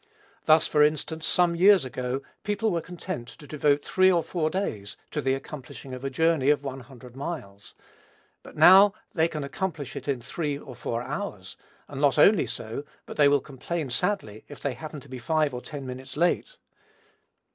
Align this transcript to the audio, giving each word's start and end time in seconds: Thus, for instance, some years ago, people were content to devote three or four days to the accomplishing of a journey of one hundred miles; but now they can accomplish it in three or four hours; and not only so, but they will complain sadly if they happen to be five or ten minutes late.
Thus, 0.45 0.65
for 0.65 0.81
instance, 0.81 1.27
some 1.27 1.55
years 1.55 1.85
ago, 1.85 2.23
people 2.43 2.71
were 2.71 2.81
content 2.81 3.27
to 3.27 3.45
devote 3.45 3.85
three 3.85 4.11
or 4.11 4.23
four 4.23 4.49
days 4.49 4.97
to 5.11 5.21
the 5.21 5.35
accomplishing 5.35 5.93
of 5.93 6.03
a 6.03 6.09
journey 6.09 6.49
of 6.49 6.63
one 6.63 6.79
hundred 6.79 7.15
miles; 7.15 7.75
but 8.41 8.57
now 8.57 8.95
they 9.13 9.27
can 9.27 9.43
accomplish 9.43 9.95
it 9.95 10.07
in 10.07 10.19
three 10.19 10.57
or 10.57 10.73
four 10.75 11.03
hours; 11.03 11.55
and 11.87 12.01
not 12.01 12.17
only 12.17 12.47
so, 12.47 12.83
but 13.05 13.15
they 13.15 13.27
will 13.27 13.41
complain 13.41 13.91
sadly 13.91 14.43
if 14.47 14.59
they 14.59 14.73
happen 14.73 14.99
to 15.01 15.07
be 15.07 15.19
five 15.19 15.53
or 15.53 15.61
ten 15.61 15.85
minutes 15.85 16.17
late. 16.17 16.57